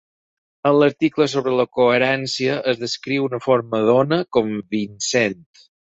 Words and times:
En 0.69 0.77
l'article 0.83 1.27
sobre 1.33 1.51
la 1.59 1.65
coherència 1.79 2.55
es 2.73 2.79
descriu 2.85 3.27
una 3.27 3.41
forma 3.49 3.83
d'ona 3.91 4.23
convincent. 4.39 5.39